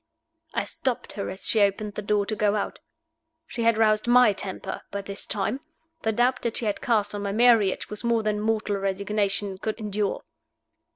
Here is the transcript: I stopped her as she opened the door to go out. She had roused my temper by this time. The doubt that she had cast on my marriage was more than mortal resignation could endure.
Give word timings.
I 0.55 0.63
stopped 0.63 1.11
her 1.13 1.29
as 1.29 1.47
she 1.47 1.59
opened 1.61 1.93
the 1.93 2.01
door 2.01 2.25
to 2.25 2.35
go 2.35 2.55
out. 2.55 2.79
She 3.45 3.61
had 3.61 3.77
roused 3.77 4.07
my 4.07 4.33
temper 4.33 4.81
by 4.89 5.03
this 5.03 5.27
time. 5.27 5.59
The 6.01 6.11
doubt 6.11 6.41
that 6.41 6.57
she 6.57 6.65
had 6.65 6.81
cast 6.81 7.13
on 7.13 7.21
my 7.21 7.31
marriage 7.33 7.87
was 7.87 8.03
more 8.03 8.23
than 8.23 8.41
mortal 8.41 8.77
resignation 8.77 9.59
could 9.59 9.79
endure. 9.79 10.23